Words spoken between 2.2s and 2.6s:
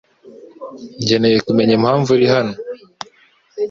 hano.